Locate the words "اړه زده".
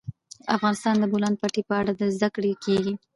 1.79-2.29